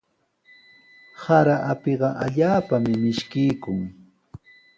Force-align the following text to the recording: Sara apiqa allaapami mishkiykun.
Sara 1.21 1.55
apiqa 1.71 2.09
allaapami 2.25 2.93
mishkiykun. 3.03 3.79